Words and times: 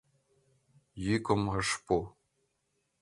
Йӱкым 1.03 1.41
ыш 1.59 1.69
пу... 1.85 1.95